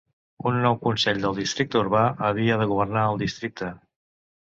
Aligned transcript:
Un 0.51 0.55
nou 0.61 0.77
consell 0.85 1.19
del 1.25 1.35
districte 1.39 1.79
urbà 1.81 2.01
havia 2.29 2.57
de 2.63 2.67
governar 2.73 3.05
el 3.11 3.21
districte. 3.25 3.71